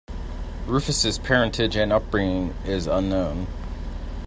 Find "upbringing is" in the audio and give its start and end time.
1.93-2.87